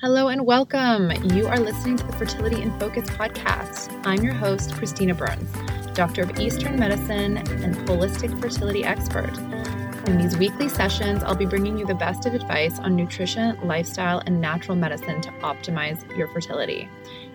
Hello 0.00 0.28
and 0.28 0.46
welcome. 0.46 1.10
You 1.34 1.48
are 1.48 1.58
listening 1.58 1.96
to 1.96 2.06
the 2.06 2.12
Fertility 2.12 2.62
in 2.62 2.70
Focus 2.78 3.10
podcast. 3.10 4.00
I'm 4.06 4.22
your 4.22 4.32
host, 4.32 4.72
Christina 4.74 5.12
Burns, 5.12 5.50
doctor 5.92 6.22
of 6.22 6.38
Eastern 6.38 6.78
medicine 6.78 7.38
and 7.38 7.74
holistic 7.78 8.40
fertility 8.40 8.84
expert. 8.84 9.36
In 10.06 10.18
these 10.18 10.36
weekly 10.36 10.68
sessions, 10.68 11.24
I'll 11.24 11.34
be 11.34 11.46
bringing 11.46 11.76
you 11.76 11.84
the 11.84 11.96
best 11.96 12.26
of 12.26 12.34
advice 12.34 12.78
on 12.78 12.94
nutrition, 12.94 13.58
lifestyle, 13.66 14.22
and 14.24 14.40
natural 14.40 14.76
medicine 14.76 15.20
to 15.20 15.30
optimize 15.40 16.16
your 16.16 16.28
fertility. 16.28 16.88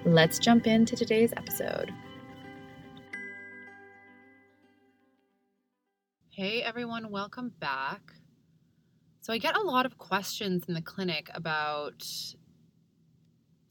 Let's 0.06 0.40
jump 0.40 0.66
into 0.66 0.96
today's 0.96 1.34
episode. 1.36 1.94
Hey 6.30 6.64
everyone, 6.64 7.12
welcome 7.12 7.52
back. 7.60 8.14
So, 9.20 9.34
I 9.34 9.38
get 9.38 9.58
a 9.58 9.62
lot 9.62 9.86
of 9.86 9.98
questions 9.98 10.64
in 10.70 10.74
the 10.74 10.82
clinic 10.82 11.30
about 11.34 12.06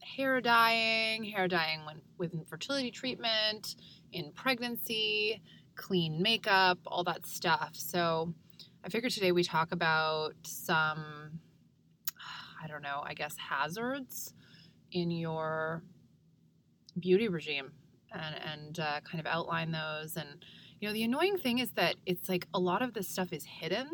hair 0.02 0.40
dyeing, 0.40 1.24
hair 1.24 1.48
dyeing 1.48 1.80
with 2.18 2.34
infertility 2.34 2.90
treatment, 2.90 3.76
in 4.12 4.32
pregnancy, 4.32 5.40
clean 5.76 6.20
makeup, 6.20 6.78
all 6.86 7.04
that 7.04 7.26
stuff. 7.26 7.70
So 7.74 8.34
I 8.84 8.88
figured 8.88 9.12
today 9.12 9.32
we 9.32 9.42
talk 9.44 9.72
about 9.72 10.34
some, 10.42 11.40
I 12.62 12.66
don't 12.66 12.82
know, 12.82 13.02
I 13.04 13.14
guess 13.14 13.34
hazards 13.36 14.34
in 14.90 15.10
your 15.10 15.82
beauty 16.98 17.28
regime 17.28 17.72
and, 18.12 18.34
and 18.44 18.80
uh, 18.80 19.00
kind 19.00 19.20
of 19.20 19.26
outline 19.26 19.70
those. 19.70 20.16
And, 20.16 20.44
you 20.80 20.88
know, 20.88 20.92
the 20.92 21.04
annoying 21.04 21.38
thing 21.38 21.58
is 21.58 21.70
that 21.72 21.96
it's 22.06 22.28
like 22.28 22.46
a 22.52 22.58
lot 22.58 22.82
of 22.82 22.92
this 22.92 23.08
stuff 23.08 23.32
is 23.32 23.44
hidden. 23.44 23.88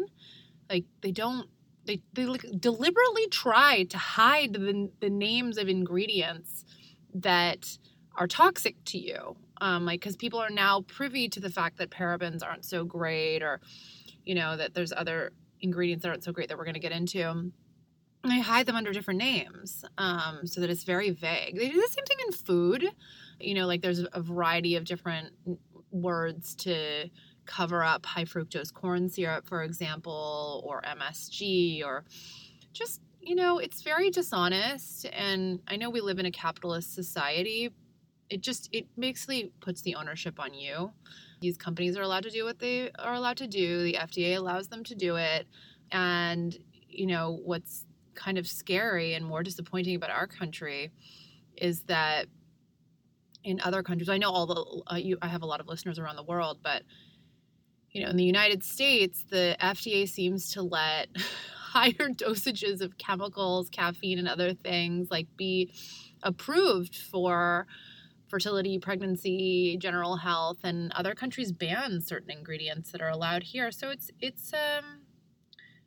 Like 0.68 0.84
they 1.02 1.12
don't 1.12 1.48
they, 1.88 2.00
they 2.12 2.26
like 2.26 2.44
deliberately 2.60 3.26
try 3.28 3.82
to 3.84 3.98
hide 3.98 4.52
the, 4.52 4.90
the 5.00 5.10
names 5.10 5.58
of 5.58 5.68
ingredients 5.68 6.64
that 7.14 7.78
are 8.16 8.28
toxic 8.28 8.76
to 8.84 8.98
you 8.98 9.36
um, 9.60 9.84
like 9.84 10.00
because 10.00 10.16
people 10.16 10.38
are 10.38 10.50
now 10.50 10.82
privy 10.82 11.28
to 11.28 11.40
the 11.40 11.50
fact 11.50 11.78
that 11.78 11.90
parabens 11.90 12.44
aren't 12.44 12.64
so 12.64 12.84
great 12.84 13.42
or 13.42 13.60
you 14.24 14.34
know 14.34 14.56
that 14.56 14.74
there's 14.74 14.92
other 14.92 15.32
ingredients 15.60 16.02
that 16.02 16.10
aren't 16.10 16.22
so 16.22 16.32
great 16.32 16.48
that 16.48 16.58
we're 16.58 16.64
going 16.64 16.74
to 16.74 16.80
get 16.80 16.92
into 16.92 17.50
and 18.22 18.32
they 18.32 18.40
hide 18.40 18.66
them 18.66 18.76
under 18.76 18.92
different 18.92 19.18
names 19.18 19.84
um, 19.96 20.40
so 20.44 20.60
that 20.60 20.68
it's 20.70 20.82
very 20.82 21.10
vague. 21.10 21.56
They 21.56 21.68
do 21.68 21.80
the 21.80 21.88
same 21.88 22.04
thing 22.04 22.16
in 22.26 22.32
food. 22.32 22.84
You 23.40 23.54
know 23.54 23.66
like 23.66 23.80
there's 23.80 24.04
a 24.12 24.20
variety 24.20 24.76
of 24.76 24.84
different 24.84 25.28
words 25.90 26.54
to 26.56 27.08
cover 27.48 27.82
up 27.82 28.06
high 28.06 28.24
fructose 28.24 28.72
corn 28.72 29.08
syrup, 29.08 29.48
for 29.48 29.64
example, 29.64 30.62
or 30.64 30.82
MSG, 30.82 31.84
or 31.84 32.04
just, 32.72 33.00
you 33.20 33.34
know, 33.34 33.58
it's 33.58 33.82
very 33.82 34.10
dishonest. 34.10 35.06
And 35.06 35.60
I 35.66 35.76
know 35.76 35.90
we 35.90 36.00
live 36.00 36.20
in 36.20 36.26
a 36.26 36.30
capitalist 36.30 36.94
society. 36.94 37.70
It 38.30 38.42
just, 38.42 38.68
it 38.72 38.86
basically 38.96 39.50
puts 39.60 39.80
the 39.82 39.96
ownership 39.96 40.38
on 40.38 40.54
you. 40.54 40.92
These 41.40 41.56
companies 41.56 41.96
are 41.96 42.02
allowed 42.02 42.24
to 42.24 42.30
do 42.30 42.44
what 42.44 42.58
they 42.58 42.90
are 42.98 43.14
allowed 43.14 43.38
to 43.38 43.48
do, 43.48 43.82
the 43.82 43.94
FDA 43.94 44.36
allows 44.36 44.68
them 44.68 44.84
to 44.84 44.94
do 44.94 45.16
it. 45.16 45.46
And, 45.90 46.56
you 46.88 47.06
know, 47.06 47.40
what's 47.44 47.86
kind 48.14 48.36
of 48.36 48.46
scary 48.46 49.14
and 49.14 49.24
more 49.24 49.42
disappointing 49.42 49.96
about 49.96 50.10
our 50.10 50.26
country 50.26 50.90
is 51.56 51.82
that 51.84 52.26
in 53.44 53.60
other 53.60 53.82
countries, 53.82 54.08
I 54.08 54.18
know 54.18 54.30
all 54.30 54.46
the, 54.46 54.92
uh, 54.92 54.96
you, 54.96 55.16
I 55.22 55.28
have 55.28 55.42
a 55.42 55.46
lot 55.46 55.60
of 55.60 55.68
listeners 55.68 55.98
around 55.98 56.16
the 56.16 56.24
world, 56.24 56.58
but 56.62 56.82
you 57.92 58.02
know, 58.02 58.10
in 58.10 58.16
the 58.16 58.24
United 58.24 58.62
States, 58.62 59.24
the 59.28 59.56
FDA 59.60 60.08
seems 60.08 60.52
to 60.52 60.62
let 60.62 61.08
higher 61.56 62.10
dosages 62.10 62.80
of 62.80 62.98
chemicals, 62.98 63.68
caffeine, 63.70 64.18
and 64.18 64.28
other 64.28 64.52
things 64.52 65.10
like 65.10 65.26
be 65.36 65.72
approved 66.22 66.96
for 66.96 67.66
fertility, 68.28 68.78
pregnancy, 68.78 69.76
general 69.80 70.16
health, 70.16 70.58
and 70.64 70.92
other 70.92 71.14
countries 71.14 71.52
ban 71.52 72.00
certain 72.00 72.30
ingredients 72.30 72.92
that 72.92 73.00
are 73.00 73.08
allowed 73.08 73.42
here. 73.42 73.70
So 73.70 73.90
it's 73.90 74.10
it's 74.20 74.52
um 74.52 75.00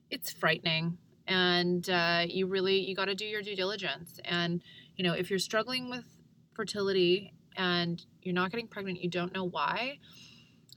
it's 0.09 0.31
frightening, 0.31 0.97
and 1.28 1.88
uh, 1.90 2.26
you 2.28 2.47
really 2.47 2.80
you 2.80 2.96
got 2.96 3.06
to 3.06 3.16
do 3.16 3.26
your 3.26 3.42
due 3.42 3.56
diligence. 3.56 4.20
And 4.26 4.62
you 4.96 5.03
know, 5.03 5.14
if 5.14 5.30
you're 5.30 5.40
struggling 5.40 5.90
with 5.90 6.06
fertility 6.53 7.34
and 7.56 8.03
you're 8.22 8.36
not 8.36 8.52
getting 8.52 8.68
pregnant, 8.68 9.02
you 9.02 9.09
don't 9.09 9.34
know 9.34 9.46
why 9.46 10.00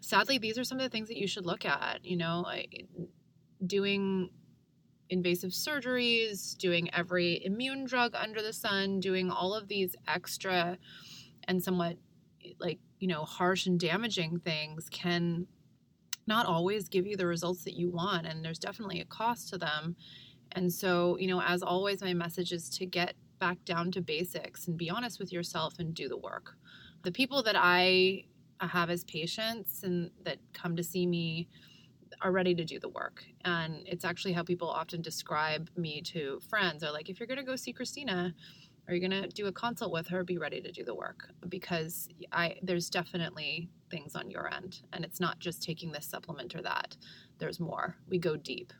sadly, 0.04 0.38
these 0.38 0.58
are 0.58 0.64
some 0.64 0.78
of 0.78 0.84
the 0.84 0.90
things 0.90 1.08
that 1.08 1.16
you 1.16 1.26
should 1.26 1.46
look 1.46 1.64
at. 1.64 2.04
You 2.04 2.16
know, 2.16 2.44
doing 3.66 4.30
invasive 5.10 5.50
surgeries, 5.50 6.56
doing 6.56 6.92
every 6.94 7.44
immune 7.44 7.84
drug 7.84 8.14
under 8.14 8.42
the 8.42 8.52
sun, 8.52 9.00
doing 9.00 9.30
all 9.30 9.54
of 9.54 9.68
these 9.68 9.94
extra 10.08 10.78
and 11.46 11.62
somewhat 11.62 11.96
like, 12.58 12.78
you 12.98 13.08
know, 13.08 13.24
harsh 13.24 13.66
and 13.66 13.78
damaging 13.78 14.40
things 14.40 14.88
can 14.90 15.46
not 16.26 16.46
always 16.46 16.88
give 16.88 17.06
you 17.06 17.16
the 17.16 17.26
results 17.26 17.64
that 17.64 17.74
you 17.74 17.90
want. 17.90 18.26
And 18.26 18.44
there's 18.44 18.58
definitely 18.58 19.00
a 19.00 19.04
cost 19.04 19.50
to 19.50 19.58
them. 19.58 19.96
And 20.52 20.72
so, 20.72 21.18
you 21.18 21.28
know, 21.28 21.42
as 21.42 21.62
always, 21.62 22.00
my 22.00 22.14
message 22.14 22.52
is 22.52 22.70
to 22.70 22.86
get 22.86 23.14
back 23.38 23.62
down 23.64 23.90
to 23.92 24.00
basics 24.00 24.66
and 24.66 24.76
be 24.76 24.88
honest 24.88 25.18
with 25.18 25.32
yourself 25.32 25.74
and 25.78 25.92
do 25.92 26.08
the 26.08 26.16
work. 26.16 26.56
The 27.02 27.12
people 27.12 27.42
that 27.42 27.56
I 27.58 28.24
have 28.66 28.90
as 28.90 29.04
patients 29.04 29.82
and 29.82 30.10
that 30.24 30.38
come 30.52 30.76
to 30.76 30.82
see 30.84 31.06
me 31.06 31.48
are 32.20 32.32
ready 32.32 32.54
to 32.54 32.64
do 32.64 32.78
the 32.78 32.88
work. 32.88 33.24
And 33.44 33.82
it's 33.86 34.04
actually 34.04 34.32
how 34.32 34.42
people 34.42 34.68
often 34.68 35.02
describe 35.02 35.68
me 35.76 36.00
to 36.02 36.40
friends. 36.48 36.82
They're 36.82 36.92
like, 36.92 37.08
if 37.08 37.18
you're 37.18 37.26
going 37.26 37.38
to 37.38 37.44
go 37.44 37.56
see 37.56 37.72
Christina, 37.72 38.34
are 38.86 38.94
you 38.94 39.00
going 39.00 39.22
to 39.22 39.28
do 39.28 39.46
a 39.46 39.52
consult 39.52 39.92
with 39.92 40.08
her? 40.08 40.24
Be 40.24 40.38
ready 40.38 40.60
to 40.60 40.70
do 40.70 40.84
the 40.84 40.94
work 40.94 41.30
because 41.48 42.08
I 42.32 42.56
there's 42.62 42.90
definitely 42.90 43.70
things 43.90 44.14
on 44.14 44.30
your 44.30 44.52
end, 44.52 44.82
and 44.92 45.04
it's 45.04 45.20
not 45.20 45.38
just 45.38 45.62
taking 45.62 45.90
this 45.90 46.06
supplement 46.06 46.54
or 46.54 46.62
that. 46.62 46.96
There's 47.38 47.60
more. 47.60 47.96
We 48.08 48.18
go 48.18 48.36
deep. 48.36 48.72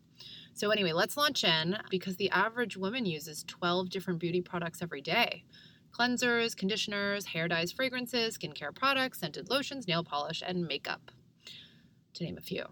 So 0.52 0.70
anyway, 0.70 0.92
let's 0.92 1.16
launch 1.16 1.42
in 1.42 1.76
because 1.90 2.16
the 2.16 2.30
average 2.30 2.76
woman 2.76 3.06
uses 3.06 3.44
12 3.44 3.88
different 3.88 4.20
beauty 4.20 4.40
products 4.40 4.82
every 4.82 5.00
day 5.00 5.44
cleansers, 5.98 6.56
conditioners, 6.56 7.26
hair 7.26 7.48
dyes, 7.48 7.72
fragrances, 7.72 8.36
skincare 8.36 8.74
products, 8.74 9.20
scented 9.20 9.48
lotions, 9.48 9.86
nail 9.86 10.04
polish, 10.04 10.42
and 10.46 10.66
makeup, 10.66 11.10
to 12.14 12.24
name 12.24 12.36
a 12.36 12.42
few. 12.42 12.64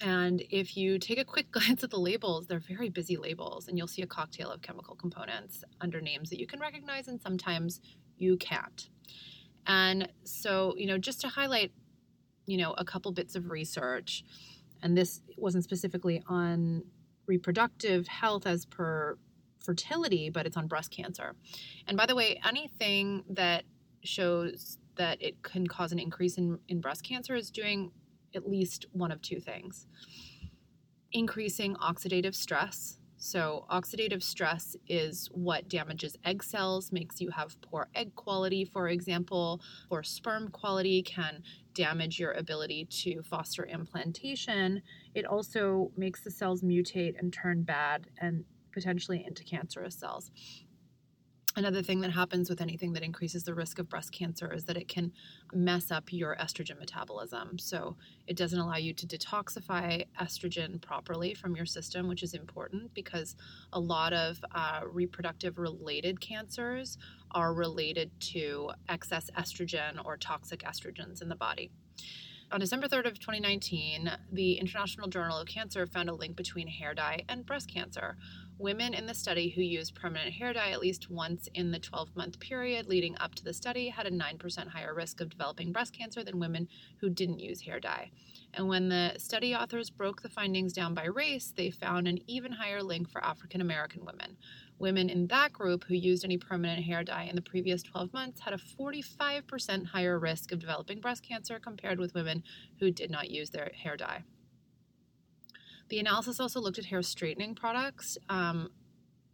And 0.00 0.42
if 0.50 0.76
you 0.76 0.98
take 0.98 1.18
a 1.18 1.24
quick 1.24 1.50
glance 1.52 1.82
at 1.82 1.90
the 1.90 1.98
labels, 1.98 2.46
they're 2.46 2.58
very 2.58 2.88
busy 2.88 3.16
labels, 3.16 3.68
and 3.68 3.78
you'll 3.78 3.86
see 3.86 4.02
a 4.02 4.06
cocktail 4.06 4.50
of 4.50 4.62
chemical 4.62 4.94
components 4.94 5.64
under 5.80 6.00
names 6.00 6.30
that 6.30 6.40
you 6.40 6.46
can 6.46 6.60
recognize 6.60 7.08
and 7.08 7.20
sometimes 7.20 7.80
you 8.18 8.36
can't. 8.36 8.88
And 9.66 10.08
so, 10.24 10.74
you 10.76 10.86
know, 10.86 10.98
just 10.98 11.20
to 11.20 11.28
highlight, 11.28 11.72
you 12.46 12.56
know, 12.56 12.72
a 12.72 12.84
couple 12.84 13.12
bits 13.12 13.36
of 13.36 13.50
research, 13.50 14.24
and 14.82 14.98
this 14.98 15.20
wasn't 15.36 15.62
specifically 15.62 16.22
on 16.26 16.82
reproductive 17.26 18.08
health 18.08 18.46
as 18.46 18.66
per 18.66 19.16
fertility, 19.64 20.30
but 20.30 20.46
it's 20.46 20.56
on 20.56 20.66
breast 20.66 20.90
cancer. 20.90 21.34
And 21.86 21.96
by 21.96 22.06
the 22.06 22.14
way, 22.14 22.40
anything 22.46 23.24
that 23.30 23.64
shows 24.04 24.78
that 24.96 25.22
it 25.22 25.42
can 25.42 25.66
cause 25.66 25.92
an 25.92 25.98
increase 25.98 26.38
in, 26.38 26.58
in 26.68 26.80
breast 26.80 27.02
cancer 27.04 27.34
is 27.34 27.50
doing 27.50 27.92
at 28.34 28.48
least 28.48 28.86
one 28.92 29.12
of 29.12 29.20
two 29.22 29.40
things 29.40 29.86
increasing 31.12 31.74
oxidative 31.76 32.34
stress. 32.34 32.98
So, 33.18 33.66
oxidative 33.70 34.20
stress 34.20 34.74
is 34.88 35.28
what 35.32 35.68
damages 35.68 36.16
egg 36.24 36.42
cells, 36.42 36.90
makes 36.90 37.20
you 37.20 37.30
have 37.30 37.60
poor 37.60 37.88
egg 37.94 38.16
quality, 38.16 38.64
for 38.64 38.88
example, 38.88 39.60
or 39.90 40.02
sperm 40.02 40.48
quality 40.48 41.02
can 41.02 41.42
damage 41.72 42.18
your 42.18 42.32
ability 42.32 42.86
to 42.86 43.22
foster 43.22 43.64
implantation. 43.66 44.82
It 45.14 45.24
also 45.24 45.92
makes 45.96 46.22
the 46.22 46.32
cells 46.32 46.62
mutate 46.62 47.16
and 47.16 47.32
turn 47.32 47.62
bad 47.62 48.08
and 48.18 48.44
potentially 48.72 49.24
into 49.26 49.44
cancerous 49.44 49.94
cells. 49.94 50.30
Another 51.54 51.82
thing 51.82 52.00
that 52.00 52.10
happens 52.10 52.48
with 52.48 52.62
anything 52.62 52.94
that 52.94 53.02
increases 53.02 53.44
the 53.44 53.54
risk 53.54 53.78
of 53.78 53.86
breast 53.86 54.10
cancer 54.10 54.50
is 54.50 54.64
that 54.64 54.78
it 54.78 54.88
can 54.88 55.12
mess 55.52 55.90
up 55.90 56.10
your 56.10 56.34
estrogen 56.36 56.78
metabolism. 56.78 57.58
So 57.58 57.96
it 58.26 58.38
doesn't 58.38 58.58
allow 58.58 58.78
you 58.78 58.94
to 58.94 59.06
detoxify 59.06 60.06
estrogen 60.18 60.80
properly 60.80 61.34
from 61.34 61.54
your 61.54 61.66
system, 61.66 62.08
which 62.08 62.22
is 62.22 62.32
important 62.32 62.94
because 62.94 63.36
a 63.74 63.78
lot 63.78 64.14
of 64.14 64.42
uh, 64.54 64.80
reproductive 64.90 65.58
related 65.58 66.22
cancers 66.22 66.96
are 67.32 67.52
related 67.52 68.10
to 68.32 68.70
excess 68.88 69.30
estrogen 69.36 70.02
or 70.02 70.16
toxic 70.16 70.60
estrogens 70.60 71.20
in 71.20 71.28
the 71.28 71.36
body. 71.36 71.70
On 72.52 72.60
December 72.60 72.86
3rd 72.86 73.06
of 73.06 73.18
2019, 73.18 74.10
the 74.30 74.58
International 74.58 75.08
Journal 75.08 75.38
of 75.38 75.48
Cancer 75.48 75.86
found 75.86 76.10
a 76.10 76.14
link 76.14 76.36
between 76.36 76.68
hair 76.68 76.92
dye 76.92 77.24
and 77.30 77.46
breast 77.46 77.72
cancer. 77.72 78.18
Women 78.58 78.94
in 78.94 79.06
the 79.06 79.14
study 79.14 79.48
who 79.48 79.62
used 79.62 79.94
permanent 79.94 80.34
hair 80.34 80.52
dye 80.52 80.70
at 80.70 80.80
least 80.80 81.10
once 81.10 81.48
in 81.54 81.72
the 81.72 81.78
12 81.78 82.14
month 82.14 82.38
period 82.38 82.86
leading 82.86 83.16
up 83.18 83.34
to 83.34 83.44
the 83.44 83.52
study 83.52 83.88
had 83.88 84.06
a 84.06 84.10
9% 84.10 84.68
higher 84.68 84.94
risk 84.94 85.20
of 85.20 85.30
developing 85.30 85.72
breast 85.72 85.92
cancer 85.96 86.22
than 86.22 86.38
women 86.38 86.68
who 87.00 87.10
didn't 87.10 87.40
use 87.40 87.62
hair 87.62 87.80
dye. 87.80 88.10
And 88.54 88.68
when 88.68 88.88
the 88.88 89.14
study 89.18 89.54
authors 89.54 89.90
broke 89.90 90.22
the 90.22 90.28
findings 90.28 90.72
down 90.72 90.94
by 90.94 91.06
race, 91.06 91.52
they 91.56 91.70
found 91.70 92.06
an 92.06 92.18
even 92.28 92.52
higher 92.52 92.82
link 92.82 93.10
for 93.10 93.24
African 93.24 93.60
American 93.60 94.04
women. 94.04 94.36
Women 94.78 95.08
in 95.08 95.26
that 95.28 95.52
group 95.52 95.84
who 95.84 95.94
used 95.94 96.24
any 96.24 96.38
permanent 96.38 96.84
hair 96.84 97.02
dye 97.02 97.24
in 97.24 97.36
the 97.36 97.42
previous 97.42 97.82
12 97.82 98.12
months 98.12 98.40
had 98.40 98.52
a 98.52 98.58
45% 98.58 99.86
higher 99.86 100.18
risk 100.18 100.52
of 100.52 100.58
developing 100.58 101.00
breast 101.00 101.22
cancer 101.22 101.58
compared 101.58 101.98
with 101.98 102.14
women 102.14 102.42
who 102.78 102.90
did 102.90 103.10
not 103.10 103.30
use 103.30 103.50
their 103.50 103.72
hair 103.74 103.96
dye. 103.96 104.22
The 105.92 105.98
analysis 105.98 106.40
also 106.40 106.58
looked 106.58 106.78
at 106.78 106.86
hair 106.86 107.02
straightening 107.02 107.54
products. 107.54 108.16
Um, 108.30 108.70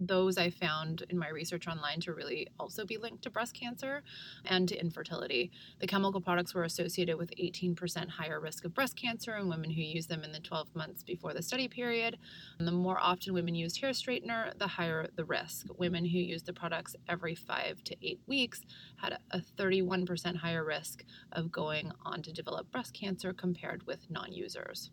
those 0.01 0.37
I 0.37 0.51
found 0.51 1.05
in 1.09 1.17
my 1.17 1.29
research 1.29 1.69
online 1.69 2.01
to 2.01 2.13
really 2.13 2.49
also 2.59 2.85
be 2.85 2.99
linked 2.99 3.23
to 3.23 3.31
breast 3.31 3.55
cancer 3.55 4.03
and 4.45 4.69
to 4.69 4.77
infertility. 4.77 5.53
The 5.79 5.87
chemical 5.87 6.21
products 6.21 6.57
were 6.57 6.65
associated 6.65 7.17
with 7.17 7.31
18% 7.41 8.09
higher 8.09 8.41
risk 8.41 8.65
of 8.65 8.75
breast 8.75 8.97
cancer 8.97 9.37
in 9.37 9.49
women 9.49 9.71
who 9.71 9.83
used 9.83 10.09
them 10.09 10.25
in 10.25 10.33
the 10.33 10.41
12 10.41 10.75
months 10.75 11.05
before 11.05 11.33
the 11.33 11.43
study 11.43 11.69
period. 11.69 12.19
And 12.59 12.67
the 12.67 12.73
more 12.73 12.99
often 12.99 13.35
women 13.35 13.55
used 13.55 13.81
hair 13.81 13.91
straightener, 13.91 14.59
the 14.59 14.67
higher 14.67 15.07
the 15.15 15.25
risk. 15.25 15.67
Women 15.79 16.05
who 16.05 16.19
used 16.19 16.47
the 16.47 16.53
products 16.53 16.97
every 17.09 17.37
five 17.37 17.85
to 17.85 17.95
eight 18.03 18.19
weeks 18.27 18.63
had 18.97 19.17
a 19.31 19.39
31% 19.39 20.35
higher 20.35 20.65
risk 20.65 21.05
of 21.31 21.53
going 21.53 21.93
on 22.05 22.21
to 22.23 22.33
develop 22.33 22.69
breast 22.73 22.95
cancer 22.95 23.33
compared 23.33 23.87
with 23.87 24.11
non 24.11 24.33
users. 24.33 24.91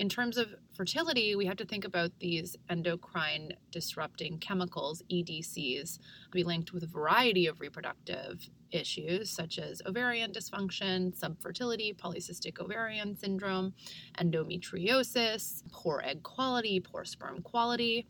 In 0.00 0.08
terms 0.08 0.38
of 0.38 0.54
fertility, 0.72 1.36
we 1.36 1.44
have 1.44 1.58
to 1.58 1.66
think 1.66 1.84
about 1.84 2.10
these 2.20 2.56
endocrine 2.70 3.52
disrupting 3.70 4.38
chemicals, 4.38 5.02
EDCs, 5.12 5.98
be 6.32 6.42
linked 6.42 6.72
with 6.72 6.84
a 6.84 6.86
variety 6.86 7.46
of 7.46 7.60
reproductive 7.60 8.48
issues 8.70 9.28
such 9.28 9.58
as 9.58 9.82
ovarian 9.84 10.32
dysfunction, 10.32 11.14
subfertility, 11.14 11.94
polycystic 11.94 12.60
ovarian 12.60 13.14
syndrome, 13.14 13.74
endometriosis, 14.18 15.64
poor 15.70 16.00
egg 16.02 16.22
quality, 16.22 16.80
poor 16.80 17.04
sperm 17.04 17.42
quality. 17.42 18.06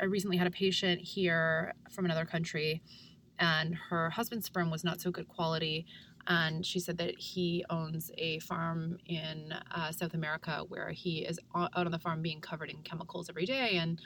I 0.00 0.04
recently 0.04 0.36
had 0.36 0.46
a 0.46 0.52
patient 0.52 1.00
here 1.00 1.72
from 1.90 2.04
another 2.04 2.24
country 2.24 2.82
and 3.40 3.74
her 3.74 4.10
husband's 4.10 4.46
sperm 4.46 4.70
was 4.70 4.84
not 4.84 5.00
so 5.00 5.10
good 5.10 5.26
quality 5.26 5.86
and 6.26 6.64
she 6.64 6.78
said 6.78 6.98
that 6.98 7.18
he 7.18 7.64
owns 7.70 8.10
a 8.16 8.38
farm 8.40 8.98
in 9.06 9.54
uh, 9.74 9.90
South 9.92 10.14
America 10.14 10.64
where 10.68 10.90
he 10.90 11.20
is 11.20 11.38
out 11.54 11.70
on 11.74 11.90
the 11.90 11.98
farm 11.98 12.22
being 12.22 12.40
covered 12.40 12.70
in 12.70 12.78
chemicals 12.82 13.28
every 13.28 13.46
day. 13.46 13.76
And 13.76 14.00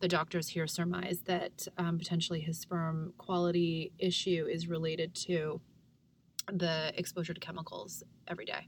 the 0.00 0.08
doctors 0.08 0.48
here 0.48 0.66
surmise 0.66 1.22
that 1.26 1.68
um, 1.78 1.98
potentially 1.98 2.40
his 2.40 2.58
sperm 2.58 3.12
quality 3.18 3.92
issue 3.98 4.46
is 4.50 4.68
related 4.68 5.14
to 5.26 5.60
the 6.52 6.92
exposure 6.96 7.34
to 7.34 7.40
chemicals 7.40 8.02
every 8.26 8.44
day 8.44 8.66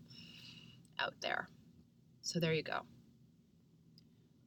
out 0.99 1.15
there. 1.21 1.49
So 2.21 2.39
there 2.39 2.53
you 2.53 2.63
go. 2.63 2.83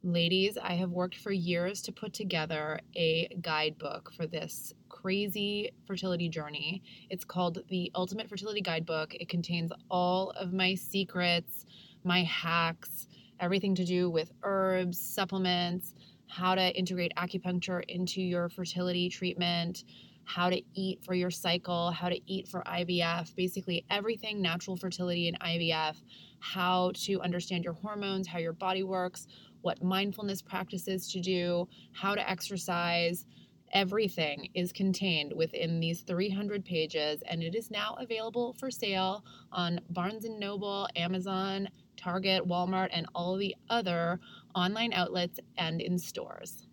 Ladies, 0.05 0.55
I 0.61 0.73
have 0.73 0.91
worked 0.91 1.15
for 1.15 1.31
years 1.31 1.81
to 1.81 1.91
put 1.91 2.13
together 2.13 2.79
a 2.95 3.27
guidebook 3.41 4.11
for 4.15 4.27
this 4.27 4.71
crazy 4.87 5.71
fertility 5.87 6.29
journey. 6.29 6.83
It's 7.09 7.25
called 7.25 7.63
the 7.69 7.91
Ultimate 7.95 8.29
Fertility 8.29 8.61
Guidebook. 8.61 9.15
It 9.15 9.29
contains 9.29 9.71
all 9.89 10.29
of 10.39 10.53
my 10.53 10.75
secrets, 10.75 11.65
my 12.03 12.21
hacks, 12.21 13.07
everything 13.39 13.73
to 13.73 13.83
do 13.83 14.11
with 14.11 14.31
herbs, 14.43 14.99
supplements, 14.99 15.95
how 16.27 16.53
to 16.53 16.77
integrate 16.77 17.11
acupuncture 17.17 17.83
into 17.87 18.21
your 18.21 18.47
fertility 18.47 19.09
treatment, 19.09 19.85
how 20.25 20.51
to 20.51 20.61
eat 20.75 21.03
for 21.03 21.15
your 21.15 21.31
cycle, 21.31 21.89
how 21.89 22.09
to 22.09 22.19
eat 22.27 22.47
for 22.47 22.61
IVF, 22.67 23.35
basically 23.35 23.83
everything 23.89 24.39
natural 24.39 24.75
fertility 24.75 25.27
and 25.27 25.39
IVF, 25.39 25.95
how 26.39 26.91
to 26.93 27.19
understand 27.21 27.63
your 27.63 27.73
hormones, 27.73 28.27
how 28.27 28.37
your 28.37 28.53
body 28.53 28.83
works 28.83 29.27
what 29.65 29.83
mindfulness 29.83 30.43
practices 30.43 31.11
to 31.11 31.19
do, 31.19 31.67
how 31.91 32.13
to 32.13 32.29
exercise. 32.29 33.25
Everything 33.73 34.47
is 34.53 34.71
contained 34.71 35.33
within 35.35 35.79
these 35.79 36.01
300 36.01 36.63
pages, 36.63 37.23
and 37.27 37.41
it 37.41 37.55
is 37.55 37.71
now 37.71 37.97
available 37.99 38.53
for 38.59 38.69
sale 38.69 39.25
on 39.51 39.81
Barnes 39.89 40.23
and 40.23 40.39
Noble, 40.39 40.87
Amazon, 40.95 41.67
Target, 41.97 42.47
Walmart, 42.47 42.89
and 42.93 43.07
all 43.15 43.37
the 43.37 43.55
other 43.71 44.19
online 44.53 44.93
outlets 44.93 45.39
and 45.57 45.81
in 45.81 45.97
stores. 45.97 46.67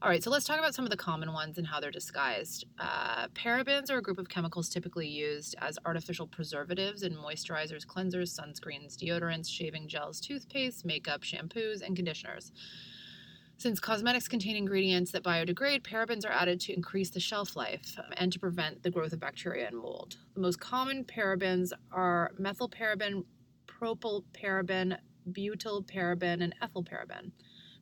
All 0.00 0.08
right, 0.08 0.22
so 0.22 0.30
let's 0.30 0.44
talk 0.44 0.60
about 0.60 0.76
some 0.76 0.84
of 0.84 0.92
the 0.92 0.96
common 0.96 1.32
ones 1.32 1.58
and 1.58 1.66
how 1.66 1.80
they're 1.80 1.90
disguised. 1.90 2.64
Uh, 2.78 3.26
parabens 3.34 3.90
are 3.90 3.98
a 3.98 4.02
group 4.02 4.18
of 4.18 4.28
chemicals 4.28 4.68
typically 4.68 5.08
used 5.08 5.56
as 5.58 5.76
artificial 5.84 6.28
preservatives 6.28 7.02
in 7.02 7.16
moisturizers, 7.16 7.84
cleansers, 7.84 8.38
sunscreens, 8.38 8.96
deodorants, 8.96 9.50
shaving 9.50 9.88
gels, 9.88 10.20
toothpaste, 10.20 10.84
makeup, 10.84 11.22
shampoos, 11.22 11.82
and 11.82 11.96
conditioners. 11.96 12.52
Since 13.56 13.80
cosmetics 13.80 14.28
contain 14.28 14.54
ingredients 14.54 15.10
that 15.10 15.24
biodegrade, 15.24 15.82
parabens 15.82 16.24
are 16.24 16.30
added 16.30 16.60
to 16.60 16.72
increase 16.72 17.10
the 17.10 17.18
shelf 17.18 17.56
life 17.56 17.98
and 18.18 18.32
to 18.32 18.38
prevent 18.38 18.84
the 18.84 18.92
growth 18.92 19.12
of 19.12 19.18
bacteria 19.18 19.66
and 19.66 19.78
mold. 19.78 20.16
The 20.34 20.40
most 20.40 20.60
common 20.60 21.02
parabens 21.02 21.72
are 21.90 22.30
methylparaben, 22.40 23.24
propylparaben, 23.66 24.96
butylparaben, 25.32 26.40
and 26.40 26.54
ethylparaben. 26.62 27.32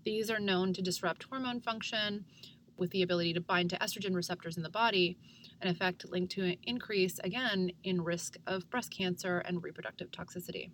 These 0.06 0.30
are 0.30 0.38
known 0.38 0.72
to 0.74 0.82
disrupt 0.82 1.24
hormone 1.24 1.60
function 1.60 2.26
with 2.76 2.92
the 2.92 3.02
ability 3.02 3.32
to 3.32 3.40
bind 3.40 3.70
to 3.70 3.78
estrogen 3.80 4.14
receptors 4.14 4.56
in 4.56 4.62
the 4.62 4.70
body, 4.70 5.18
an 5.60 5.66
effect 5.66 6.08
linked 6.08 6.30
to 6.34 6.44
an 6.44 6.58
increase, 6.62 7.18
again, 7.24 7.72
in 7.82 8.00
risk 8.00 8.36
of 8.46 8.70
breast 8.70 8.92
cancer 8.96 9.38
and 9.40 9.64
reproductive 9.64 10.12
toxicity. 10.12 10.70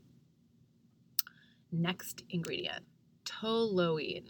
Next 1.73 2.25
ingredient 2.29 2.85
toluene. 3.25 4.29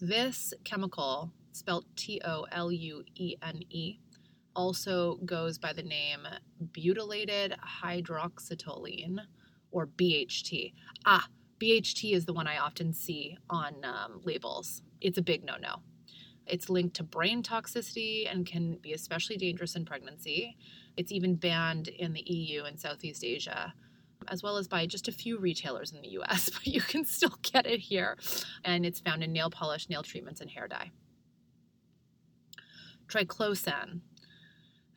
This 0.00 0.54
chemical, 0.64 1.30
spelled 1.52 1.84
T 1.94 2.18
O 2.24 2.46
L 2.50 2.72
U 2.72 3.04
E 3.16 3.36
N 3.42 3.60
E, 3.68 3.98
also 4.54 5.16
goes 5.26 5.58
by 5.58 5.74
the 5.74 5.82
name 5.82 6.26
butylated 6.72 7.54
hydroxytoluene 7.82 9.18
or 9.72 9.86
BHT. 9.86 10.72
Ah, 11.04 11.28
BHT 11.60 12.12
is 12.12 12.24
the 12.24 12.32
one 12.32 12.46
I 12.46 12.58
often 12.58 12.92
see 12.92 13.36
on 13.48 13.74
um, 13.84 14.20
labels. 14.24 14.82
It's 15.00 15.18
a 15.18 15.22
big 15.22 15.44
no 15.44 15.56
no. 15.56 15.76
It's 16.46 16.70
linked 16.70 16.96
to 16.96 17.02
brain 17.02 17.42
toxicity 17.42 18.30
and 18.30 18.46
can 18.46 18.76
be 18.76 18.92
especially 18.92 19.36
dangerous 19.36 19.74
in 19.74 19.84
pregnancy. 19.84 20.56
It's 20.96 21.10
even 21.10 21.34
banned 21.34 21.88
in 21.88 22.12
the 22.12 22.22
EU 22.22 22.64
and 22.64 22.78
Southeast 22.78 23.24
Asia, 23.24 23.74
as 24.28 24.42
well 24.42 24.56
as 24.56 24.68
by 24.68 24.86
just 24.86 25.08
a 25.08 25.12
few 25.12 25.38
retailers 25.38 25.92
in 25.92 26.00
the 26.02 26.08
US, 26.20 26.48
but 26.54 26.66
you 26.66 26.80
can 26.80 27.04
still 27.04 27.36
get 27.42 27.66
it 27.66 27.80
here. 27.80 28.16
And 28.64 28.86
it's 28.86 29.00
found 29.00 29.24
in 29.24 29.32
nail 29.32 29.50
polish, 29.50 29.88
nail 29.88 30.02
treatments, 30.02 30.40
and 30.40 30.50
hair 30.50 30.68
dye. 30.68 30.92
Triclosan 33.08 34.00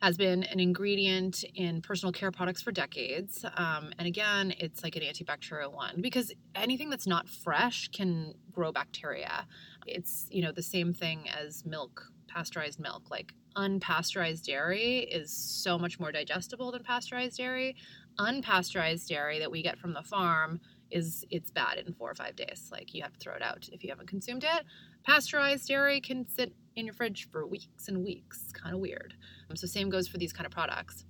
has 0.02 0.16
been 0.16 0.44
an 0.44 0.58
ingredient 0.58 1.44
in 1.54 1.82
personal 1.82 2.12
care 2.12 2.30
products 2.30 2.62
for 2.62 2.72
decades. 2.72 3.44
Um, 3.56 3.92
and 3.98 4.08
again, 4.08 4.54
it's 4.58 4.82
like 4.82 4.96
an 4.96 5.02
antibacterial 5.02 5.72
one 5.72 6.00
because 6.00 6.32
anything 6.54 6.88
that's 6.88 7.06
not 7.06 7.28
fresh 7.28 7.88
can 7.88 8.34
grow 8.50 8.72
bacteria. 8.72 9.46
It's, 9.86 10.26
you 10.30 10.42
know, 10.42 10.52
the 10.52 10.62
same 10.62 10.94
thing 10.94 11.28
as 11.28 11.66
milk, 11.66 12.02
pasteurized 12.28 12.80
milk. 12.80 13.10
Like 13.10 13.34
unpasteurized 13.56 14.44
dairy 14.44 15.00
is 15.00 15.32
so 15.32 15.78
much 15.78 16.00
more 16.00 16.12
digestible 16.12 16.72
than 16.72 16.82
pasteurized 16.82 17.36
dairy. 17.36 17.76
Unpasteurized 18.18 19.06
dairy 19.06 19.38
that 19.38 19.50
we 19.50 19.62
get 19.62 19.78
from 19.78 19.92
the 19.92 20.02
farm 20.02 20.60
is 20.90 21.24
it's 21.30 21.50
bad 21.50 21.78
in 21.78 21.92
four 21.94 22.10
or 22.10 22.14
five 22.14 22.36
days. 22.36 22.68
Like 22.72 22.94
you 22.94 23.02
have 23.02 23.12
to 23.12 23.18
throw 23.18 23.34
it 23.34 23.42
out 23.42 23.68
if 23.72 23.82
you 23.82 23.90
haven't 23.90 24.08
consumed 24.08 24.44
it. 24.44 24.64
Pasteurized 25.04 25.68
dairy 25.68 26.00
can 26.00 26.28
sit 26.28 26.52
in 26.76 26.86
your 26.86 26.94
fridge 26.94 27.28
for 27.30 27.46
weeks 27.46 27.88
and 27.88 28.04
weeks. 28.04 28.52
Kind 28.52 28.74
of 28.74 28.80
weird. 28.80 29.14
Um, 29.48 29.56
so 29.56 29.66
same 29.66 29.90
goes 29.90 30.08
for 30.08 30.18
these 30.18 30.32
kind 30.32 30.46
of 30.46 30.52
products. 30.52 31.04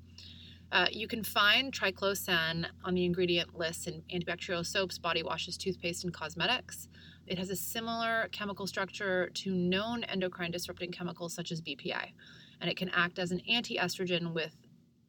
Uh, 0.72 0.86
you 0.90 1.08
can 1.08 1.24
find 1.24 1.72
triclosan 1.72 2.64
on 2.84 2.94
the 2.94 3.04
ingredient 3.04 3.58
list 3.58 3.88
in 3.88 4.02
antibacterial 4.14 4.64
soaps, 4.64 4.98
body 4.98 5.22
washes, 5.22 5.56
toothpaste, 5.56 6.04
and 6.04 6.14
cosmetics. 6.14 6.88
It 7.26 7.38
has 7.38 7.50
a 7.50 7.56
similar 7.56 8.28
chemical 8.30 8.66
structure 8.66 9.30
to 9.34 9.52
known 9.52 10.04
endocrine 10.04 10.52
disrupting 10.52 10.92
chemicals 10.92 11.34
such 11.34 11.50
as 11.50 11.60
BPA, 11.60 12.12
and 12.60 12.70
it 12.70 12.76
can 12.76 12.88
act 12.90 13.18
as 13.18 13.32
an 13.32 13.40
anti 13.48 13.78
estrogen 13.78 14.32
with 14.32 14.54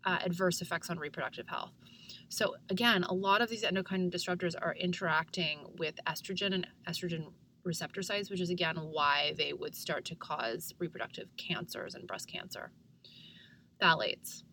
uh, 0.04 0.18
adverse 0.24 0.62
effects 0.62 0.90
on 0.90 0.98
reproductive 0.98 1.48
health. 1.48 1.74
So, 2.32 2.56
again, 2.70 3.04
a 3.04 3.14
lot 3.14 3.42
of 3.42 3.50
these 3.50 3.66
endocrine 3.66 4.10
disruptors 4.10 4.56
are 4.60 4.74
interacting 4.76 5.66
with 5.78 5.96
estrogen 6.08 6.54
and 6.54 6.66
estrogen 6.88 7.34
receptor 7.66 8.02
sites, 8.02 8.30
which 8.30 8.40
is 8.40 8.50
again 8.50 8.78
why 8.78 9.34
they 9.38 9.52
would 9.52 9.76
start 9.76 10.06
to 10.06 10.16
cause 10.16 10.74
reproductive 10.80 11.28
cancers 11.36 11.94
and 11.94 12.08
breast 12.08 12.30
cancer. 12.30 12.72
Phthalates. 13.82 14.44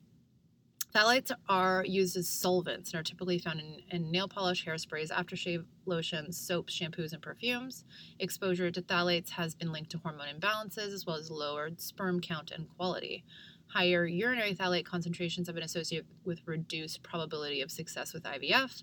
Phthalates 0.92 1.30
are 1.48 1.84
used 1.84 2.16
as 2.16 2.28
solvents 2.28 2.92
and 2.92 2.98
are 2.98 3.04
typically 3.04 3.38
found 3.38 3.60
in, 3.60 3.76
in, 3.90 4.10
nail 4.10 4.26
polish, 4.26 4.66
hairsprays, 4.66 5.12
aftershave 5.12 5.64
lotions, 5.86 6.36
soaps, 6.36 6.76
shampoos, 6.76 7.12
and 7.12 7.22
perfumes. 7.22 7.84
Exposure 8.18 8.72
to 8.72 8.82
phthalates 8.82 9.30
has 9.30 9.54
been 9.54 9.70
linked 9.70 9.90
to 9.90 9.98
hormone 9.98 10.26
imbalances 10.34 10.92
as 10.92 11.06
well 11.06 11.16
as 11.16 11.30
lowered 11.30 11.80
sperm 11.80 12.20
count 12.20 12.50
and 12.50 12.66
quality. 12.76 13.22
Higher 13.68 14.06
urinary 14.06 14.54
phthalate 14.54 14.86
concentrations 14.86 15.46
have 15.46 15.54
been 15.54 15.64
associated 15.64 16.06
with 16.24 16.40
reduced 16.46 17.02
probability 17.02 17.60
of 17.60 17.70
success 17.70 18.14
with 18.14 18.22
IVF, 18.22 18.82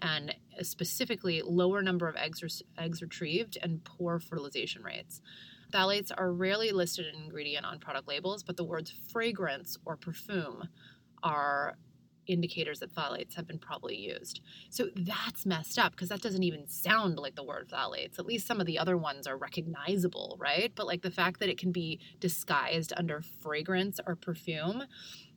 and 0.00 0.34
specifically 0.60 1.42
lower 1.42 1.82
number 1.82 2.06
of 2.06 2.16
eggs, 2.16 2.62
eggs 2.76 3.00
retrieved 3.00 3.56
and 3.62 3.82
poor 3.84 4.18
fertilization 4.18 4.82
rates. 4.82 5.22
Phthalates 5.72 6.12
are 6.16 6.32
rarely 6.32 6.70
listed 6.70 7.06
an 7.06 7.22
ingredient 7.22 7.64
on 7.64 7.78
product 7.78 8.06
labels, 8.06 8.42
but 8.42 8.56
the 8.56 8.64
words 8.64 8.92
fragrance 9.10 9.78
or 9.84 9.96
perfume 9.96 10.68
are 11.22 11.76
indicators 12.26 12.80
that 12.80 12.94
phthalates 12.94 13.34
have 13.34 13.46
been 13.46 13.58
probably 13.58 13.96
used. 13.96 14.40
So 14.70 14.88
that's 14.94 15.46
messed 15.46 15.78
up 15.78 15.92
because 15.92 16.08
that 16.08 16.22
doesn't 16.22 16.42
even 16.42 16.68
sound 16.68 17.18
like 17.18 17.34
the 17.34 17.44
word 17.44 17.68
phthalates. 17.68 18.18
At 18.18 18.26
least 18.26 18.46
some 18.46 18.60
of 18.60 18.66
the 18.66 18.78
other 18.78 18.96
ones 18.96 19.26
are 19.26 19.36
recognizable, 19.36 20.36
right? 20.40 20.72
But 20.74 20.86
like 20.86 21.02
the 21.02 21.10
fact 21.10 21.40
that 21.40 21.48
it 21.48 21.58
can 21.58 21.72
be 21.72 22.00
disguised 22.20 22.92
under 22.96 23.22
fragrance 23.40 24.00
or 24.06 24.16
perfume 24.16 24.84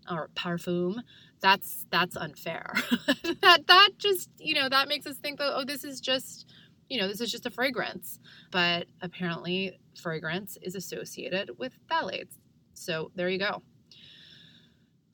or 0.10 0.29
parfum, 0.36 1.01
that's 1.39 1.86
that's 1.91 2.15
unfair. 2.15 2.74
that 3.41 3.67
that 3.67 3.89
just, 3.98 4.29
you 4.39 4.55
know, 4.55 4.69
that 4.69 4.88
makes 4.88 5.05
us 5.05 5.17
think 5.17 5.39
that 5.39 5.51
oh 5.55 5.63
this 5.65 5.84
is 5.84 6.00
just 6.00 6.48
you 6.89 7.00
know, 7.00 7.08
this 7.08 7.22
is 7.22 7.31
just 7.31 7.46
a 7.46 7.51
fragrance. 7.51 8.19
But 8.51 8.88
apparently 9.01 9.79
fragrance 10.01 10.58
is 10.62 10.75
associated 10.75 11.51
with 11.58 11.74
phthalates. 11.88 12.38
So 12.74 13.12
there 13.15 13.29
you 13.29 13.38
go. 13.38 13.62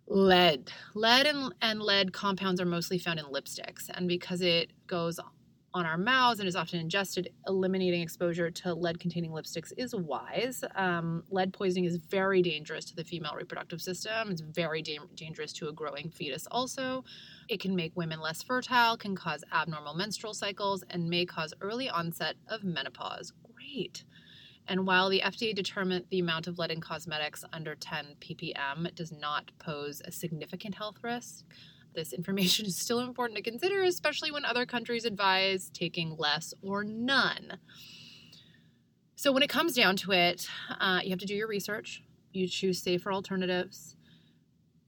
Lead. 0.08 0.72
Lead 0.94 1.26
and, 1.26 1.54
and 1.62 1.82
lead 1.82 2.14
compounds 2.14 2.62
are 2.62 2.66
mostly 2.66 3.00
found 3.00 3.20
in 3.20 3.26
lipsticks. 3.26 3.90
And 3.94 4.08
because 4.08 4.42
it 4.42 4.72
goes 4.88 5.20
on 5.74 5.86
our 5.86 5.98
mouths 5.98 6.40
and 6.40 6.48
is 6.48 6.56
often 6.56 6.80
ingested, 6.80 7.30
eliminating 7.48 8.02
exposure 8.02 8.50
to 8.50 8.74
lead 8.74 9.00
containing 9.00 9.32
lipsticks 9.32 9.74
is 9.78 9.94
wise. 9.94 10.64
Um, 10.76 11.24
lead 11.30 11.52
poisoning 11.54 11.86
is 11.86 11.98
very 11.98 12.42
dangerous 12.42 12.86
to 12.86 12.96
the 12.96 13.04
female 13.04 13.34
reproductive 13.36 13.82
system. 13.82 14.30
It's 14.32 14.42
very 14.42 14.82
da- 14.82 15.00
dangerous 15.16 15.52
to 15.54 15.68
a 15.68 15.74
growing 15.74 16.10
fetus, 16.10 16.48
also. 16.50 17.04
It 17.50 17.60
can 17.60 17.76
make 17.76 17.92
women 17.96 18.22
less 18.22 18.42
fertile, 18.42 18.96
can 18.96 19.16
cause 19.16 19.44
abnormal 19.52 19.96
menstrual 19.96 20.34
cycles, 20.34 20.84
and 20.92 21.10
may 21.10 21.26
cause 21.26 21.54
early 21.62 21.90
onset 21.90 22.36
of 22.48 22.64
menopause. 22.64 23.34
Great. 23.54 24.06
And 24.68 24.88
while 24.88 25.10
the 25.10 25.22
FDA 25.22 25.54
determined 25.54 26.06
the 26.10 26.20
amount 26.20 26.48
of 26.48 26.58
lead 26.58 26.72
in 26.72 26.82
cosmetics 26.82 27.44
under 27.54 27.76
10 27.76 28.16
ppm 28.20 28.94
does 28.96 29.12
not 29.12 29.52
pose 29.60 30.02
a 30.04 30.12
significant 30.12 30.76
health 30.76 30.98
risk, 31.04 31.46
this 31.94 32.14
information 32.14 32.66
is 32.68 32.78
still 32.78 33.00
important 33.00 33.38
to 33.38 33.44
consider, 33.44 33.84
especially 33.84 34.32
when 34.32 34.46
other 34.46 34.66
countries 34.66 35.06
advise 35.06 35.70
taking 35.74 36.16
less 36.18 36.54
or 36.62 36.84
none. 36.84 37.60
So, 39.16 39.32
when 39.32 39.44
it 39.44 39.50
comes 39.50 39.74
down 39.74 39.96
to 39.98 40.12
it, 40.12 40.48
uh, 40.80 41.00
you 41.04 41.12
have 41.12 41.20
to 41.20 41.26
do 41.26 41.36
your 41.36 41.48
research. 41.48 42.04
You 42.34 42.48
choose 42.48 42.82
safer 42.82 43.14
alternatives 43.14 43.96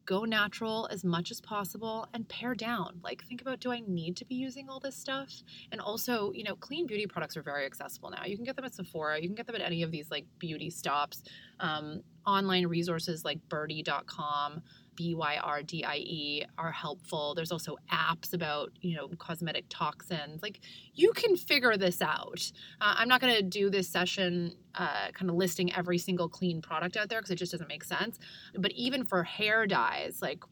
go 0.08 0.24
natural 0.24 0.88
as 0.90 1.04
much 1.04 1.30
as 1.30 1.40
possible 1.40 2.08
and 2.14 2.28
pare 2.28 2.56
down. 2.56 3.00
Like, 3.04 3.24
think 3.26 3.42
about 3.42 3.60
do 3.60 3.72
I 3.72 3.82
need 3.86 4.16
to 4.18 4.26
be 4.26 4.36
using 4.36 4.70
all 4.70 4.80
this 4.80 4.96
stuff? 4.96 5.44
And 5.72 5.80
also, 5.80 6.32
you 6.32 6.44
know, 6.44 6.56
clean 6.56 6.88
beauty 6.88 7.06
products 7.06 7.38
are 7.38 7.44
very 7.44 7.66
accessible 7.66 8.10
now. 8.10 8.26
You 8.26 8.36
can 8.36 8.46
get 8.46 8.56
them 8.56 8.66
at 8.66 8.74
Sephora, 8.74 9.20
you 9.20 9.28
can 9.28 9.36
get 9.36 9.46
them 9.46 9.56
at 9.56 9.62
any 9.62 9.84
of 9.84 9.92
these 9.92 10.10
like 10.10 10.26
beauty 10.40 10.72
stops, 10.72 11.22
um, 11.60 12.02
online 12.26 12.66
resources 12.66 13.24
like 13.24 13.40
byrdie.com. 13.50 14.64
B 14.98 15.16
Y 15.16 15.38
R 15.42 15.64
D 15.64 15.86
I 15.86 15.96
E 15.98 16.44
are 16.58 16.72
helpful. 16.72 17.34
There's 17.36 17.54
also 17.54 17.78
apps 17.94 18.34
about, 18.34 18.72
you 18.82 18.98
know, 18.98 19.08
cosmetic 19.18 19.66
toxins. 19.70 20.42
Like 20.42 20.60
you 20.94 21.14
can 21.14 21.38
figure 21.38 21.78
this 21.78 22.02
out. 22.02 22.52
Uh, 22.82 22.96
I'm 22.98 23.08
not 23.08 23.22
going 23.22 23.36
to 23.36 23.44
do 23.44 23.70
this 23.70 23.88
session 23.88 24.56
uh, 24.76 25.12
kind 25.14 25.30
of 25.30 25.38
listing 25.38 25.74
every 25.74 25.98
single 26.00 26.28
clean 26.28 26.62
product 26.62 26.98
out 26.98 27.08
there 27.08 27.20
because 27.20 27.32
it 27.32 27.38
just 27.38 27.54
doesn't 27.54 27.70
make 27.70 27.86
sense. 27.86 28.20
But 28.56 28.72
even 28.74 29.06
for 29.06 29.24
hair 29.24 29.68
dyes, 29.68 30.22
like 30.22 30.44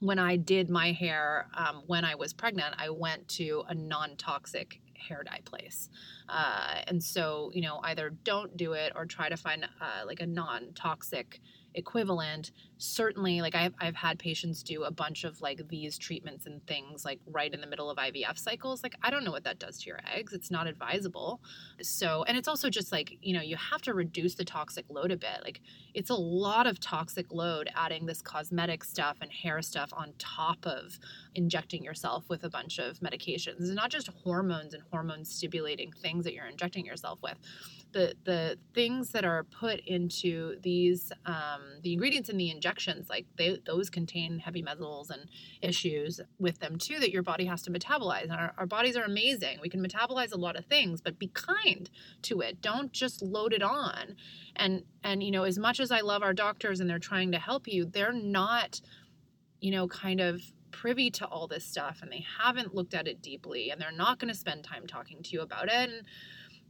when 0.00 0.18
I 0.18 0.36
did 0.36 0.70
my 0.70 0.92
hair 0.92 1.48
um, 1.54 1.82
when 1.86 2.04
I 2.04 2.14
was 2.14 2.32
pregnant, 2.32 2.74
I 2.78 2.90
went 2.90 3.28
to 3.30 3.64
a 3.68 3.74
non 3.74 4.16
toxic 4.16 4.80
hair 4.94 5.22
dye 5.24 5.40
place. 5.44 5.88
Uh, 6.28 6.82
and 6.86 7.02
so, 7.02 7.50
you 7.54 7.62
know, 7.62 7.80
either 7.84 8.10
don't 8.24 8.56
do 8.56 8.72
it 8.72 8.92
or 8.94 9.06
try 9.06 9.28
to 9.28 9.36
find 9.36 9.64
uh, 9.64 10.06
like 10.06 10.20
a 10.20 10.26
non 10.26 10.72
toxic 10.74 11.40
equivalent 11.74 12.52
certainly 12.78 13.40
like 13.40 13.54
I've, 13.54 13.74
I've 13.78 13.94
had 13.94 14.18
patients 14.18 14.62
do 14.62 14.84
a 14.84 14.90
bunch 14.90 15.24
of 15.24 15.40
like 15.40 15.68
these 15.68 15.98
treatments 15.98 16.46
and 16.46 16.64
things 16.66 17.04
like 17.04 17.20
right 17.26 17.52
in 17.52 17.60
the 17.60 17.66
middle 17.66 17.90
of 17.90 17.98
ivf 17.98 18.38
cycles 18.38 18.82
like 18.82 18.94
i 19.02 19.10
don't 19.10 19.24
know 19.24 19.30
what 19.30 19.44
that 19.44 19.58
does 19.58 19.78
to 19.82 19.86
your 19.86 20.00
eggs 20.12 20.32
it's 20.32 20.50
not 20.50 20.66
advisable. 20.66 21.40
So 21.82 22.24
and 22.26 22.36
it's 22.36 22.48
also 22.48 22.70
just 22.70 22.92
like 22.92 23.18
you 23.20 23.34
know 23.34 23.42
you 23.42 23.56
have 23.56 23.82
to 23.82 23.94
reduce 23.94 24.34
the 24.34 24.44
toxic 24.44 24.84
load 24.88 25.10
a 25.10 25.16
bit 25.16 25.40
like 25.44 25.60
it's 25.94 26.10
a 26.10 26.14
lot 26.14 26.66
of 26.66 26.80
toxic 26.80 27.26
load 27.32 27.68
adding 27.74 28.06
this 28.06 28.22
cosmetic 28.22 28.84
stuff 28.84 29.16
and 29.20 29.30
hair 29.30 29.62
stuff 29.62 29.90
on 29.92 30.12
top 30.18 30.64
of 30.64 30.98
injecting 31.34 31.82
yourself 31.84 32.24
with 32.28 32.44
a 32.44 32.48
bunch 32.48 32.78
of 32.78 32.98
medications 33.00 33.56
it's 33.60 33.70
not 33.70 33.90
just 33.90 34.08
hormones 34.08 34.74
and 34.74 34.82
hormone 34.90 35.24
stimulating 35.24 35.92
things 35.92 36.24
that 36.24 36.34
you're 36.34 36.46
injecting 36.46 36.84
yourself 36.84 37.20
with. 37.22 37.38
The 37.92 38.14
the 38.24 38.58
things 38.74 39.10
that 39.12 39.24
are 39.24 39.44
put 39.44 39.80
into 39.86 40.60
these 40.60 41.10
um, 41.26 41.62
the 41.82 41.92
ingredients 41.92 42.28
in 42.28 42.36
the 42.36 42.50
injections 42.68 43.08
like 43.08 43.26
they, 43.36 43.58
those 43.64 43.88
contain 43.88 44.38
heavy 44.38 44.62
metals 44.62 45.10
and 45.10 45.22
issues 45.62 46.20
with 46.38 46.58
them 46.58 46.76
too 46.76 46.98
that 46.98 47.10
your 47.10 47.22
body 47.22 47.46
has 47.46 47.62
to 47.62 47.70
metabolize. 47.70 48.24
And 48.24 48.32
our, 48.32 48.52
our 48.58 48.66
bodies 48.66 48.96
are 48.96 49.04
amazing. 49.04 49.58
We 49.62 49.68
can 49.68 49.84
metabolize 49.84 50.32
a 50.32 50.36
lot 50.36 50.56
of 50.56 50.66
things 50.66 51.00
but 51.00 51.18
be 51.18 51.28
kind 51.28 51.88
to 52.22 52.40
it. 52.40 52.60
Don't 52.60 52.92
just 52.92 53.22
load 53.22 53.52
it 53.52 53.62
on. 53.62 54.16
And 54.56 54.82
and 55.02 55.22
you 55.22 55.30
know 55.30 55.44
as 55.44 55.58
much 55.58 55.78
as 55.78 55.92
i 55.92 56.00
love 56.00 56.22
our 56.22 56.34
doctors 56.34 56.80
and 56.80 56.90
they're 56.90 56.98
trying 56.98 57.30
to 57.30 57.38
help 57.38 57.68
you 57.68 57.84
they're 57.84 58.12
not 58.12 58.80
you 59.60 59.70
know 59.70 59.86
kind 59.86 60.20
of 60.20 60.40
privy 60.72 61.10
to 61.10 61.26
all 61.26 61.46
this 61.46 61.64
stuff 61.64 62.00
and 62.02 62.10
they 62.10 62.24
haven't 62.38 62.74
looked 62.74 62.94
at 62.94 63.06
it 63.08 63.22
deeply 63.22 63.70
and 63.70 63.80
they're 63.80 63.92
not 63.92 64.18
going 64.18 64.32
to 64.32 64.38
spend 64.38 64.64
time 64.64 64.86
talking 64.86 65.22
to 65.22 65.30
you 65.30 65.40
about 65.40 65.66
it. 65.66 65.90
And 65.90 66.02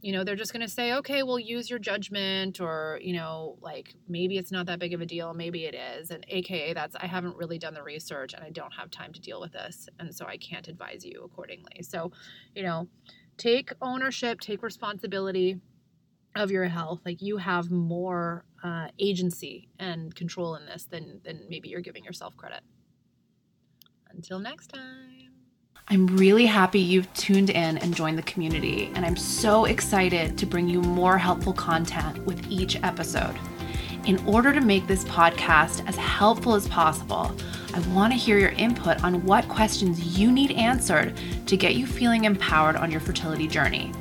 you 0.01 0.13
know 0.13 0.23
they're 0.23 0.35
just 0.35 0.53
going 0.53 0.65
to 0.65 0.71
say 0.71 0.93
okay 0.93 1.23
we'll 1.23 1.39
use 1.39 1.69
your 1.69 1.79
judgment 1.79 2.61
or 2.61 2.99
you 3.01 3.13
know 3.13 3.57
like 3.61 3.95
maybe 4.07 4.37
it's 4.37 4.51
not 4.51 4.65
that 4.65 4.79
big 4.79 4.93
of 4.93 5.01
a 5.01 5.05
deal 5.05 5.33
maybe 5.33 5.65
it 5.65 5.75
is 5.75 6.11
and 6.11 6.25
aka 6.29 6.73
that's 6.73 6.95
i 6.95 7.05
haven't 7.05 7.35
really 7.35 7.57
done 7.57 7.73
the 7.73 7.83
research 7.83 8.33
and 8.33 8.43
i 8.43 8.49
don't 8.49 8.73
have 8.73 8.89
time 8.89 9.11
to 9.11 9.19
deal 9.19 9.41
with 9.41 9.51
this 9.51 9.89
and 9.99 10.13
so 10.13 10.25
i 10.25 10.37
can't 10.37 10.67
advise 10.67 11.05
you 11.05 11.21
accordingly. 11.23 11.81
So 11.81 12.11
you 12.55 12.63
know 12.63 12.87
take 13.37 13.71
ownership 13.81 14.39
take 14.39 14.63
responsibility 14.63 15.59
of 16.35 16.51
your 16.51 16.65
health 16.65 17.01
like 17.05 17.21
you 17.21 17.37
have 17.37 17.71
more 17.71 18.45
uh, 18.63 18.87
agency 18.99 19.69
and 19.79 20.13
control 20.15 20.55
in 20.55 20.65
this 20.65 20.85
than 20.85 21.21
than 21.23 21.45
maybe 21.49 21.69
you're 21.69 21.81
giving 21.81 22.03
yourself 22.03 22.35
credit. 22.37 22.61
Until 24.11 24.39
next 24.39 24.67
time 24.67 25.28
I'm 25.91 26.05
really 26.05 26.45
happy 26.45 26.79
you've 26.79 27.11
tuned 27.15 27.49
in 27.49 27.79
and 27.79 27.95
joined 27.95 28.19
the 28.19 28.23
community, 28.23 28.91
and 28.93 29.03
I'm 29.03 29.15
so 29.15 29.65
excited 29.65 30.37
to 30.37 30.45
bring 30.45 30.69
you 30.69 30.81
more 30.81 31.17
helpful 31.17 31.51
content 31.51 32.23
with 32.27 32.45
each 32.47 32.75
episode. 32.83 33.35
In 34.05 34.23
order 34.27 34.53
to 34.53 34.61
make 34.61 34.85
this 34.85 35.03
podcast 35.05 35.87
as 35.87 35.95
helpful 35.95 36.53
as 36.53 36.67
possible, 36.67 37.35
I 37.73 37.79
want 37.95 38.13
to 38.13 38.19
hear 38.19 38.37
your 38.37 38.51
input 38.51 39.03
on 39.03 39.25
what 39.25 39.49
questions 39.49 40.15
you 40.15 40.31
need 40.31 40.51
answered 40.51 41.19
to 41.47 41.57
get 41.57 41.73
you 41.73 41.87
feeling 41.87 42.25
empowered 42.25 42.75
on 42.75 42.91
your 42.91 43.01
fertility 43.01 43.47
journey. 43.47 43.91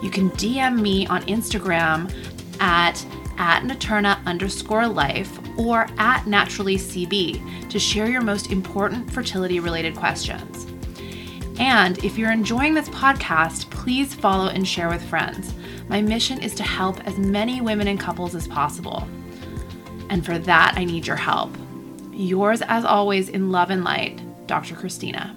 You 0.00 0.10
can 0.10 0.30
DM 0.30 0.80
me 0.80 1.08
on 1.08 1.22
Instagram 1.22 2.08
at 2.60 3.04
at 3.38 3.64
Naturna 3.64 4.24
underscore 4.26 4.86
life 4.86 5.40
or 5.58 5.88
at 5.98 6.24
naturally 6.28 6.76
CB 6.76 7.68
to 7.68 7.78
share 7.80 8.08
your 8.08 8.20
most 8.20 8.52
important 8.52 9.10
fertility 9.10 9.58
related 9.58 9.96
questions. 9.96 10.71
And 11.62 12.04
if 12.04 12.18
you're 12.18 12.32
enjoying 12.32 12.74
this 12.74 12.88
podcast, 12.88 13.70
please 13.70 14.12
follow 14.12 14.48
and 14.48 14.66
share 14.66 14.88
with 14.88 15.08
friends. 15.08 15.54
My 15.88 16.02
mission 16.02 16.42
is 16.42 16.56
to 16.56 16.64
help 16.64 16.98
as 17.06 17.16
many 17.18 17.60
women 17.60 17.86
and 17.86 18.00
couples 18.00 18.34
as 18.34 18.48
possible. 18.48 19.06
And 20.10 20.26
for 20.26 20.40
that, 20.40 20.74
I 20.76 20.82
need 20.82 21.06
your 21.06 21.14
help. 21.14 21.56
Yours, 22.12 22.62
as 22.62 22.84
always, 22.84 23.28
in 23.28 23.52
love 23.52 23.70
and 23.70 23.84
light, 23.84 24.20
Dr. 24.48 24.74
Christina. 24.74 25.36